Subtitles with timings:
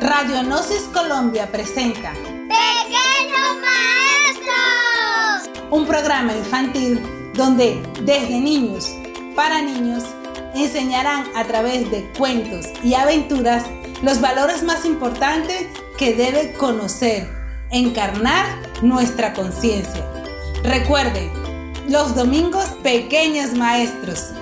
[0.00, 3.56] Radionosis Colombia presenta Pequeños
[4.30, 5.50] Maestros.
[5.72, 7.00] Un programa infantil
[7.34, 8.94] donde desde niños
[9.34, 10.04] para niños
[10.54, 13.64] enseñarán a través de cuentos y aventuras
[14.02, 15.66] los valores más importantes
[15.98, 17.28] que debe conocer,
[17.72, 18.46] encarnar
[18.82, 20.06] nuestra conciencia.
[20.62, 21.28] Recuerden,
[21.88, 24.32] los domingos pequeños maestros.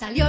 [0.00, 0.20] Muy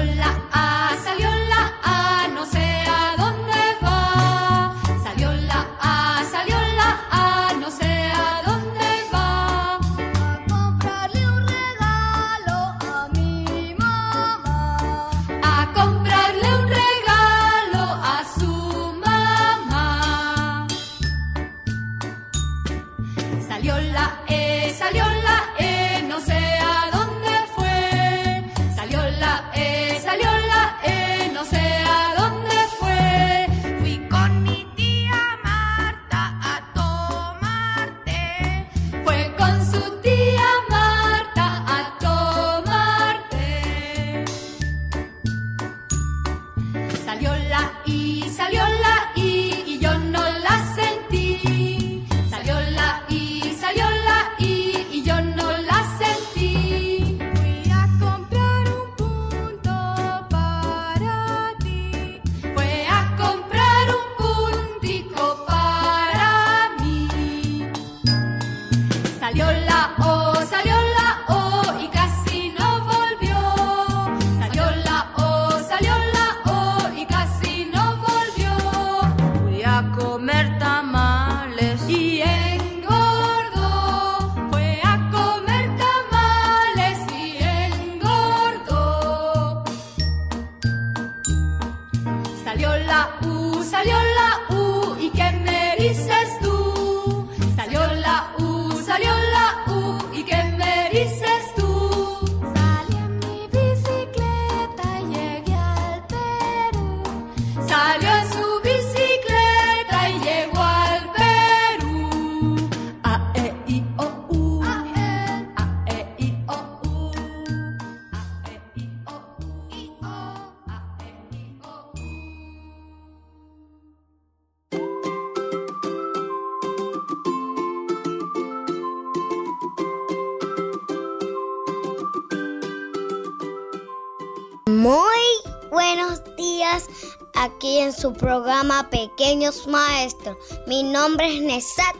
[135.93, 136.85] buenos días
[137.33, 140.37] aquí en su programa Pequeños Maestros.
[140.65, 141.95] Mi nombre es Nesat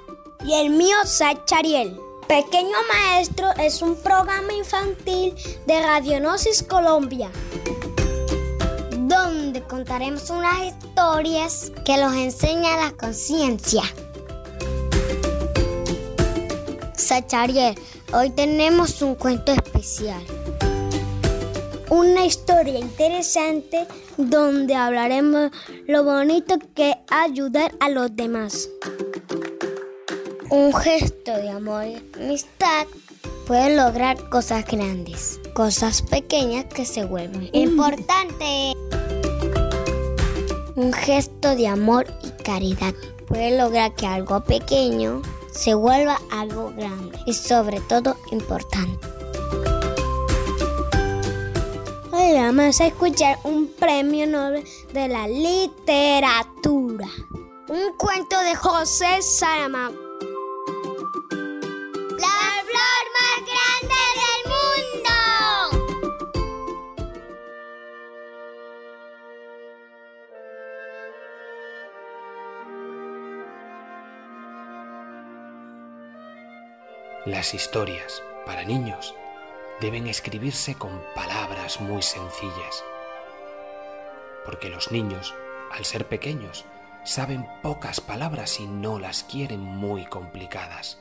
[0.45, 1.99] y el mío Sachariel.
[2.25, 5.35] Pequeño Maestro es un programa infantil
[5.65, 7.29] de Radionosis Colombia.
[8.97, 13.83] Donde contaremos unas historias que los enseña la conciencia.
[16.95, 17.77] Sachariel,
[18.13, 20.23] hoy tenemos un cuento especial
[21.91, 23.85] una historia interesante
[24.15, 25.51] donde hablaremos
[25.87, 28.69] lo bonito que es ayudar a los demás.
[30.49, 32.87] Un gesto de amor y amistad
[33.45, 38.73] puede lograr cosas grandes, cosas pequeñas que se vuelven importantes.
[40.77, 42.93] Un gesto de amor y caridad
[43.27, 45.21] puede lograr que algo pequeño
[45.51, 49.20] se vuelva algo grande y sobre todo importante
[52.29, 57.07] vamos a escuchar un premio Nobel de la literatura.
[57.67, 59.95] Un cuento de José Saramago.
[62.19, 65.17] La flor más grande del mundo.
[77.25, 79.15] Las historias para niños
[79.81, 82.83] deben escribirse con palabras muy sencillas,
[84.45, 85.33] porque los niños,
[85.71, 86.65] al ser pequeños,
[87.03, 90.99] saben pocas palabras y no las quieren muy complicadas.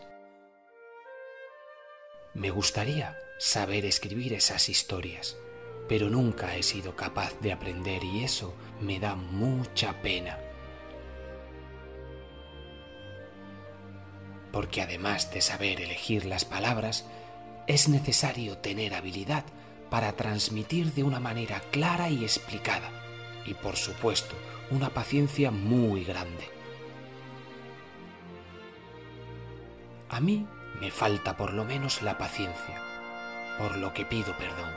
[2.33, 5.37] Me gustaría saber escribir esas historias,
[5.87, 10.39] pero nunca he sido capaz de aprender y eso me da mucha pena.
[14.53, 17.05] Porque además de saber elegir las palabras,
[17.67, 19.45] es necesario tener habilidad
[19.91, 22.91] para transmitir de una manera clara y explicada,
[23.45, 24.35] y por supuesto
[24.71, 26.49] una paciencia muy grande.
[30.09, 30.47] A mí
[30.81, 32.81] me falta por lo menos la paciencia,
[33.59, 34.71] por lo que pido perdón.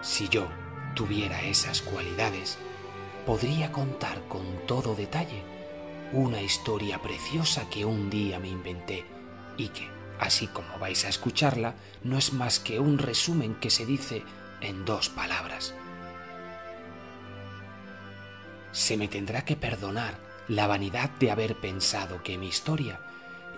[0.00, 0.48] Si yo
[0.94, 2.58] tuviera esas cualidades,
[3.26, 5.42] podría contar con todo detalle
[6.12, 9.04] una historia preciosa que un día me inventé
[9.56, 13.86] y que, así como vais a escucharla, no es más que un resumen que se
[13.86, 14.24] dice
[14.60, 15.74] en dos palabras.
[18.72, 20.18] Se me tendrá que perdonar
[20.48, 23.00] la vanidad de haber pensado que mi historia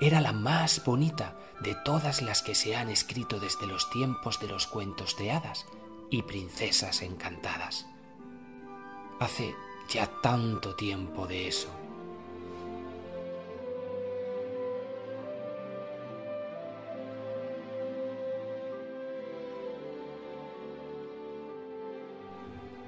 [0.01, 4.49] era la más bonita de todas las que se han escrito desde los tiempos de
[4.49, 5.67] los cuentos de hadas
[6.11, 7.87] y princesas encantadas.
[9.21, 9.55] Hace
[9.91, 11.69] ya tanto tiempo de eso.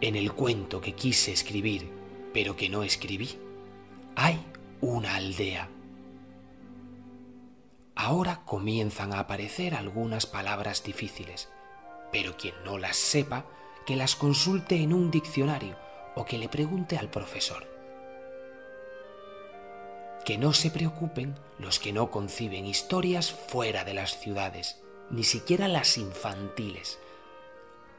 [0.03, 1.89] En el cuento que quise escribir,
[2.35, 3.39] pero que no escribí,
[4.17, 4.45] hay
[4.81, 5.69] una aldea.
[7.95, 11.51] Ahora comienzan a aparecer algunas palabras difíciles,
[12.11, 13.47] pero quien no las sepa,
[13.87, 15.77] que las consulte en un diccionario
[16.17, 17.65] o que le pregunte al profesor.
[20.25, 25.69] Que no se preocupen los que no conciben historias fuera de las ciudades, ni siquiera
[25.69, 26.99] las infantiles.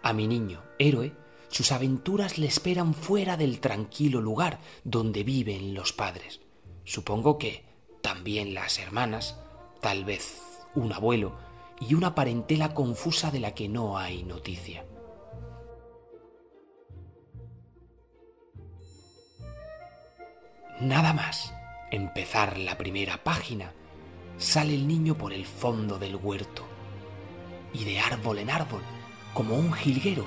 [0.02, 1.23] A mi niño, héroe,
[1.54, 6.40] sus aventuras le esperan fuera del tranquilo lugar donde viven los padres.
[6.84, 7.64] Supongo que
[8.02, 9.38] también las hermanas,
[9.80, 10.42] tal vez
[10.74, 11.38] un abuelo
[11.80, 14.84] y una parentela confusa de la que no hay noticia.
[20.82, 21.54] Nada más
[21.92, 23.74] empezar la primera página,
[24.40, 26.64] sale el niño por el fondo del huerto
[27.74, 28.82] y de árbol en árbol,
[29.36, 30.26] como un jilguero,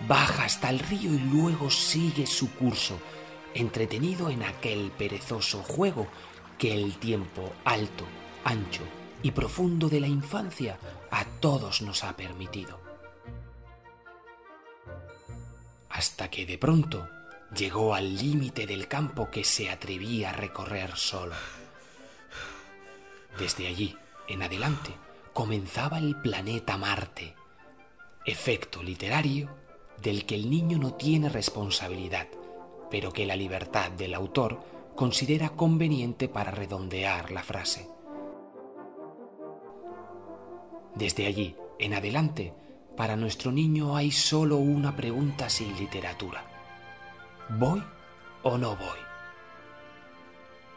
[0.00, 2.98] baja hasta el río y luego sigue su curso,
[3.54, 6.06] entretenido en aquel perezoso juego
[6.58, 8.04] que el tiempo alto,
[8.44, 8.82] ancho
[9.22, 10.78] y profundo de la infancia
[11.10, 12.80] a todos nos ha permitido.
[15.88, 17.08] Hasta que de pronto
[17.56, 21.34] llegó al límite del campo que se atrevía a recorrer solo.
[23.38, 23.96] Desde allí
[24.28, 24.92] en adelante
[25.32, 27.34] comenzaba el planeta Marte,
[28.24, 29.63] efecto literario
[30.04, 32.28] del que el niño no tiene responsabilidad,
[32.90, 34.60] pero que la libertad del autor
[34.94, 37.88] considera conveniente para redondear la frase.
[40.94, 42.52] Desde allí en adelante,
[42.96, 46.44] para nuestro niño hay solo una pregunta sin literatura.
[47.58, 47.82] ¿Voy
[48.42, 49.00] o no voy?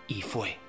[0.08, 0.67] Y fue.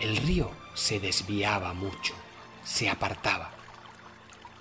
[0.00, 2.14] El río se desviaba mucho,
[2.64, 3.50] se apartaba.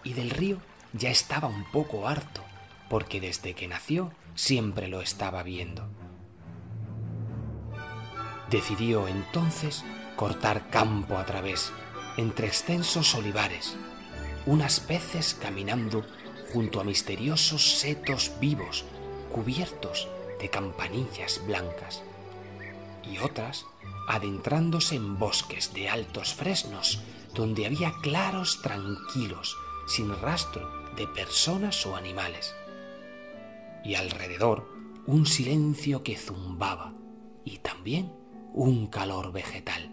[0.04, 0.60] Y del río
[0.94, 2.42] ya estaba un poco harto,
[2.90, 5.90] porque desde que nació siempre lo estaba viendo.
[8.50, 9.84] Decidió entonces
[10.16, 11.74] cortar campo a través,
[12.16, 13.76] entre extensos olivares,
[14.46, 16.06] unas peces caminando
[16.54, 18.86] junto a misteriosos setos vivos
[19.32, 20.08] cubiertos
[20.40, 22.04] de campanillas blancas,
[23.12, 23.66] y otras
[24.08, 27.02] adentrándose en bosques de altos fresnos
[27.34, 29.58] donde había claros tranquilos,
[29.88, 32.56] sin rastro de personas o animales.
[33.84, 34.68] Y alrededor
[35.06, 36.94] un silencio que zumbaba
[37.44, 38.12] y también
[38.54, 39.90] un calor vegetal,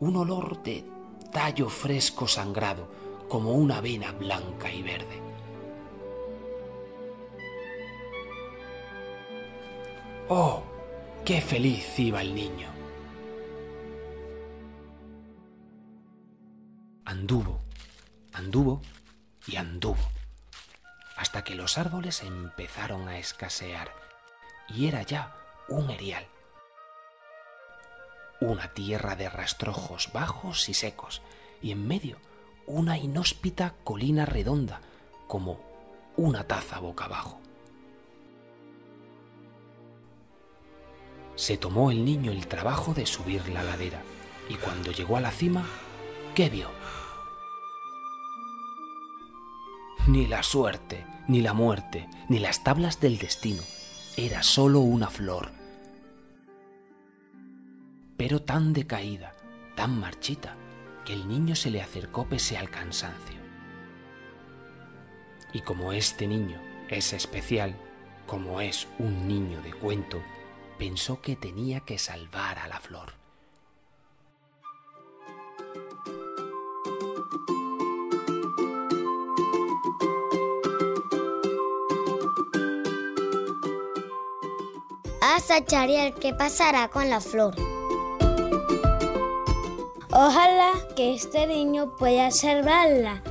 [0.00, 0.84] un olor de
[1.32, 2.88] tallo fresco sangrado
[3.28, 5.22] como una vena blanca y verde.
[10.28, 10.73] ¡Oh!
[11.24, 12.68] ¡Qué feliz iba el niño!
[17.06, 17.62] Anduvo,
[18.34, 18.82] anduvo
[19.46, 20.02] y anduvo,
[21.16, 23.90] hasta que los árboles empezaron a escasear
[24.68, 25.34] y era ya
[25.70, 26.26] un erial.
[28.42, 31.22] Una tierra de rastrojos bajos y secos
[31.62, 32.18] y en medio
[32.66, 34.82] una inhóspita colina redonda
[35.26, 35.58] como
[36.18, 37.40] una taza boca abajo.
[41.36, 44.02] Se tomó el niño el trabajo de subir la ladera
[44.48, 45.66] y cuando llegó a la cima,
[46.34, 46.70] ¿qué vio?
[50.06, 53.62] Ni la suerte, ni la muerte, ni las tablas del destino.
[54.16, 55.50] Era sólo una flor.
[58.16, 59.34] Pero tan decaída,
[59.74, 60.56] tan marchita,
[61.04, 63.38] que el niño se le acercó pese al cansancio.
[65.52, 67.74] Y como este niño es especial,
[68.26, 70.22] como es un niño de cuento,
[70.78, 73.12] pensó que tenía que salvar a la flor.
[85.20, 87.54] Asa Chariel, ¿qué pasará con la flor?
[90.12, 93.22] Ojalá que este niño pueda salvarla.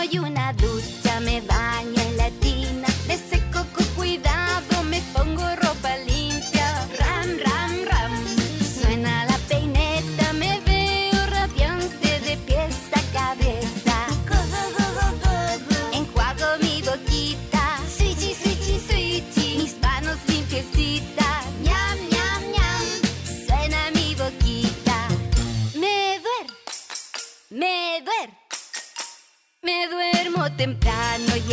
[0.08, 0.77] Me doy una ducha,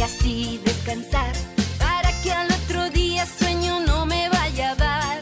[0.05, 1.33] así descansar
[1.79, 5.19] para que al otro día sueño no me vaya a dar.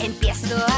[0.00, 0.73] Empiezo a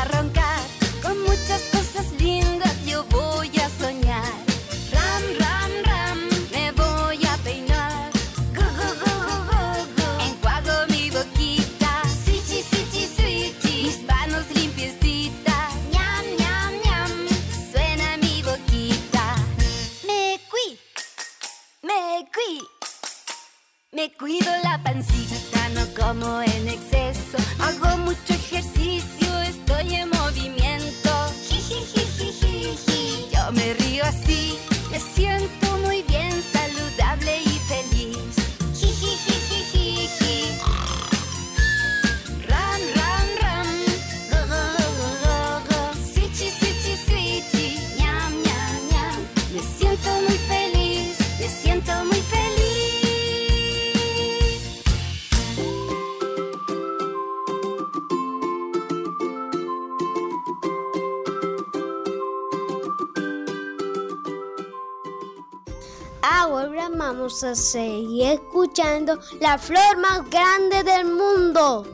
[67.26, 71.85] vamos a seguir escuchando la flor más grande del mundo.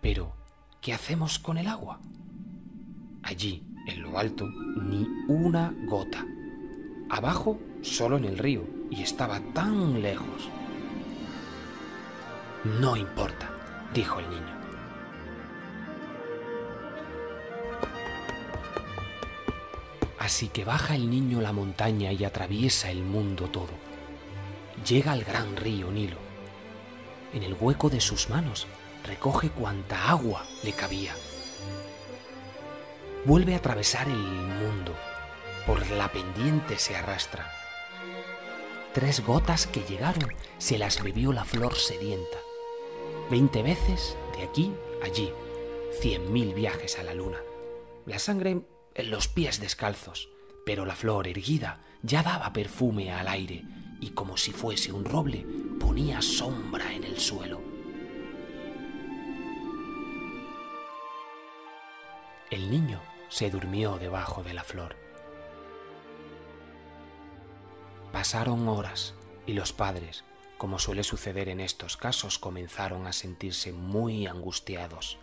[0.00, 0.32] Pero,
[0.80, 2.00] ¿qué hacemos con el agua?
[3.22, 6.24] Allí, en lo alto, ni una gota.
[7.10, 10.48] Abajo, solo en el río, y estaba tan lejos.
[12.80, 13.50] No importa,
[13.92, 14.59] dijo el niño.
[20.30, 23.72] Así que baja el niño la montaña y atraviesa el mundo todo.
[24.86, 26.18] Llega al gran río Nilo.
[27.34, 28.68] En el hueco de sus manos
[29.02, 31.16] recoge cuanta agua le cabía.
[33.24, 34.94] Vuelve a atravesar el mundo.
[35.66, 37.50] Por la pendiente se arrastra.
[38.94, 42.38] Tres gotas que llegaron se las bebió la flor sedienta.
[43.32, 44.72] Veinte veces de aquí
[45.02, 45.32] allí.
[46.00, 47.38] Cien mil viajes a la luna.
[48.06, 48.60] La sangre
[48.94, 50.28] en los pies descalzos,
[50.64, 53.64] pero la flor erguida ya daba perfume al aire
[54.00, 55.46] y como si fuese un roble
[55.78, 57.60] ponía sombra en el suelo.
[62.50, 64.96] El niño se durmió debajo de la flor.
[68.12, 69.14] Pasaron horas
[69.46, 70.24] y los padres,
[70.58, 75.18] como suele suceder en estos casos, comenzaron a sentirse muy angustiados.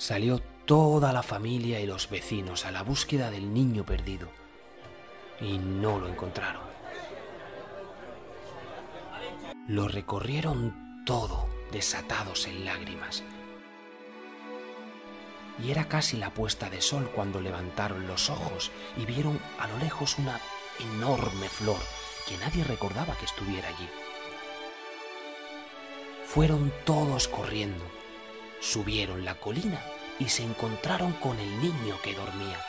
[0.00, 4.30] Salió toda la familia y los vecinos a la búsqueda del niño perdido
[5.42, 6.62] y no lo encontraron.
[9.68, 13.22] Lo recorrieron todo desatados en lágrimas.
[15.62, 19.76] Y era casi la puesta de sol cuando levantaron los ojos y vieron a lo
[19.76, 20.40] lejos una
[20.78, 21.80] enorme flor
[22.26, 23.88] que nadie recordaba que estuviera allí.
[26.24, 27.84] Fueron todos corriendo,
[28.60, 29.80] subieron la colina
[30.18, 32.60] y se encontraron con el niño que dormía.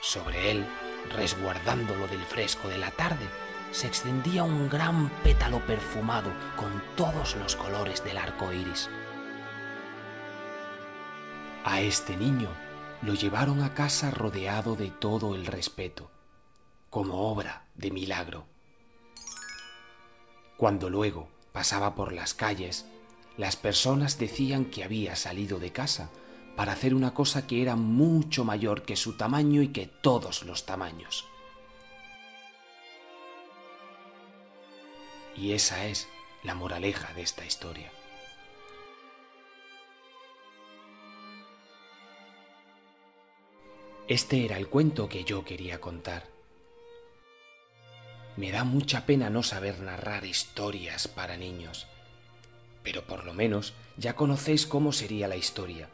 [0.00, 0.66] Sobre él,
[1.14, 3.26] resguardándolo del fresco de la tarde,
[3.70, 8.90] se extendía un gran pétalo perfumado con todos los colores del arco iris.
[11.64, 12.48] A este niño
[13.02, 16.10] lo llevaron a casa rodeado de todo el respeto,
[16.88, 18.46] como obra de milagro.
[20.56, 22.86] Cuando luego pasaba por las calles,
[23.40, 26.10] las personas decían que había salido de casa
[26.56, 30.66] para hacer una cosa que era mucho mayor que su tamaño y que todos los
[30.66, 31.24] tamaños.
[35.38, 36.06] Y esa es
[36.42, 37.90] la moraleja de esta historia.
[44.06, 46.28] Este era el cuento que yo quería contar.
[48.36, 51.86] Me da mucha pena no saber narrar historias para niños,
[52.82, 55.88] pero por lo menos ya conocéis cómo sería la historia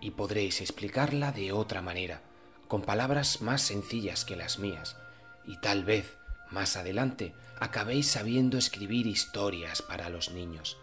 [0.00, 2.22] y podréis explicarla de otra manera,
[2.68, 4.96] con palabras más sencillas que las mías,
[5.44, 6.16] y tal vez
[6.50, 10.78] más adelante acabéis sabiendo escribir historias para los niños.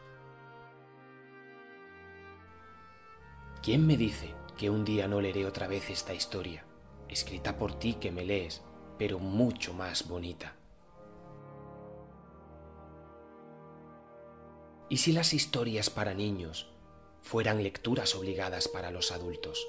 [3.61, 6.63] ¿Quién me dice que un día no leeré otra vez esta historia?
[7.09, 8.61] escrita por ti que me lees,
[8.97, 10.58] pero mucho más bonita.
[14.89, 16.71] ¿Y si las historias para niños
[17.21, 19.65] fueran lecturas obligadas para los adultos?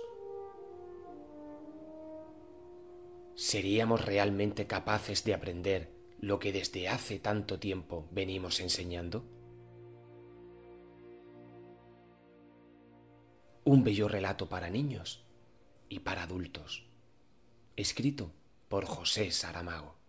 [3.34, 9.24] ¿Seríamos realmente capaces de aprender lo que desde hace tanto tiempo venimos enseñando?
[13.64, 15.24] Un bello relato para niños
[15.88, 16.90] y para adultos
[17.80, 18.30] escrito
[18.68, 19.99] por José Saramago.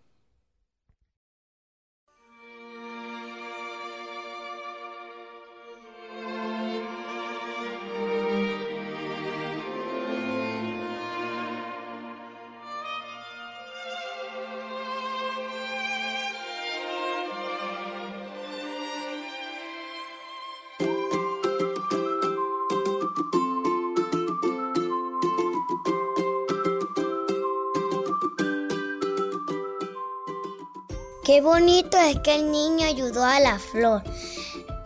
[31.23, 34.01] Qué bonito es que el niño ayudó a la flor.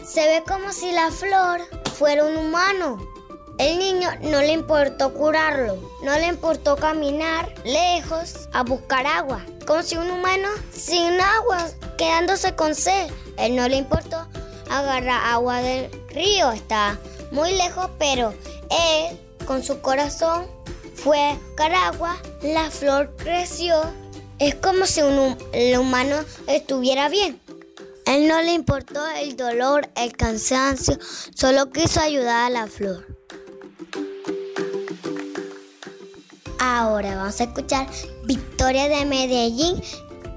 [0.06, 1.62] Se ve como si la flor
[1.98, 2.98] fuera un humano.
[3.58, 9.82] El niño no le importó curarlo, no le importó caminar lejos a buscar agua, como
[9.82, 13.10] si un humano sin agua, quedándose con sed.
[13.38, 14.28] Él no le importó
[14.70, 17.00] agarrar agua del río, está
[17.32, 18.34] muy lejos, pero
[18.70, 20.48] él con su corazón
[20.96, 23.84] fue a buscar agua, la flor creció
[24.40, 26.18] es como si un, el humano
[26.48, 27.40] estuviera bien.
[28.06, 30.98] Él no le importó el dolor, el cansancio,
[31.34, 33.06] solo quiso ayudar a la flor.
[36.60, 37.88] Ahora vamos a escuchar
[38.26, 39.82] Victoria de Medellín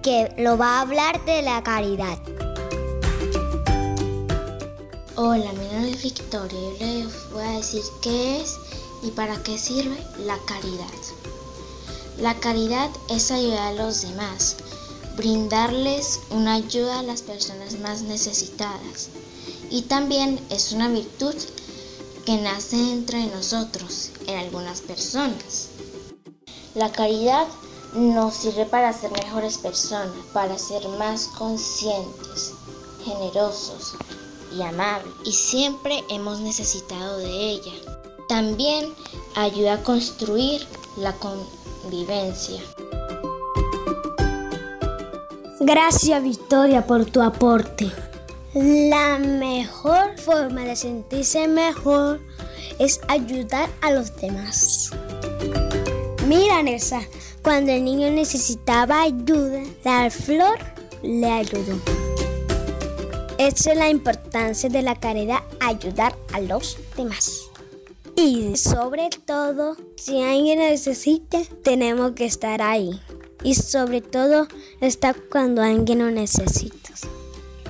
[0.03, 2.19] que lo va a hablar de la caridad.
[5.17, 8.57] Hola, mi nombre es Victoria y les voy a decir qué es
[9.03, 10.87] y para qué sirve la caridad.
[12.21, 14.57] La caridad es ayudar a los demás,
[15.17, 19.11] brindarles una ayuda a las personas más necesitadas.
[19.71, 21.37] Y también es una virtud
[22.27, 25.69] que nace entre nosotros, en algunas personas.
[26.75, 27.47] La caridad
[27.95, 32.53] nos sirve para ser mejores personas, para ser más conscientes,
[33.05, 33.95] generosos
[34.57, 35.15] y amables.
[35.25, 37.73] Y siempre hemos necesitado de ella.
[38.29, 38.93] También
[39.37, 41.15] ayuda a construir la,
[45.61, 47.91] Gracias Victoria por tu aporte.
[48.55, 52.21] La mejor forma de sentirse mejor
[52.79, 54.91] es ayudar a los demás.
[56.27, 57.03] Mira Nessa,
[57.43, 60.59] cuando el niño necesitaba ayuda, la flor
[61.03, 61.79] le ayudó.
[63.39, 67.48] Esa es la importancia de la caridad, ayudar a los demás.
[68.21, 73.01] Y sobre todo, si alguien necesita, tenemos que estar ahí.
[73.45, 74.49] y sobre todo
[74.81, 76.91] está cuando alguien lo necesita.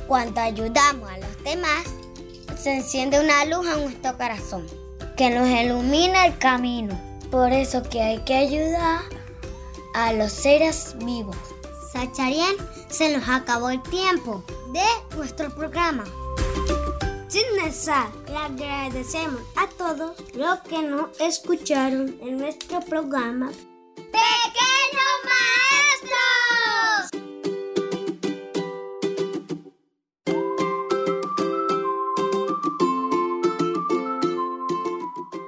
[0.06, 1.84] Cuando ayudamos a los demás,
[2.58, 4.66] se enciende una luz en nuestro corazón
[5.18, 6.98] que nos ilumina el camino.
[7.30, 9.02] Por eso que hay que ayudar
[9.92, 11.36] a los seres vivos.
[11.92, 12.56] Sacharien,
[12.88, 16.04] se nos acabó el tiempo de nuestro programa.
[17.28, 23.50] Sin cesar, le agradecemos a todos los que nos escucharon en nuestro programa.
[23.96, 25.12] ¡Pequeños
[25.90, 27.10] Maestros!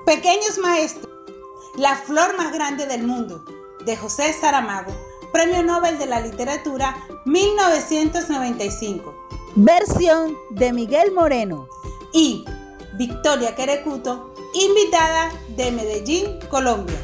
[0.04, 1.08] Pequeños Maestros,
[1.78, 3.42] la flor más grande del mundo,
[3.86, 4.92] de José Saramago,
[5.32, 9.19] Premio Nobel de la Literatura 1995.
[9.56, 11.68] Versión de Miguel Moreno.
[12.12, 12.44] Y
[12.94, 16.98] Victoria Querecuto, invitada de Medellín, Colombia.